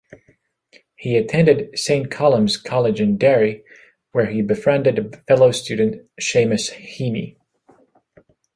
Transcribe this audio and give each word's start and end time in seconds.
He 0.95 1.15
attended 1.15 1.77
Saint 1.77 2.09
Columb's 2.09 2.57
College 2.57 2.99
in 2.99 3.19
Derry, 3.19 3.63
where 4.13 4.25
he 4.25 4.41
befriended 4.41 5.21
fellow-student 5.27 6.01
Seamus 6.19 6.71
Heaney. 6.71 7.37